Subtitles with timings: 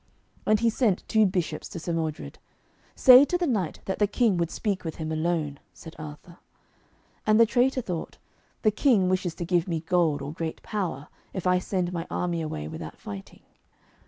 [0.47, 2.39] And he sent two bishops to Sir Modred.
[2.95, 6.39] 'Say to the knight that the King would speak with him alone,' said Arthur.
[7.27, 8.17] And the traitor thought,
[8.63, 12.41] 'The King wishes to give me gold or great power, if I send my army
[12.41, 13.43] away without fighting.'